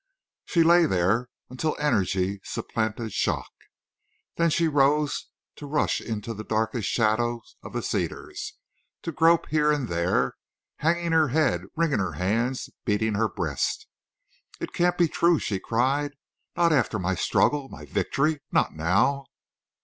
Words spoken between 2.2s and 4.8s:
supplanted shock. Then she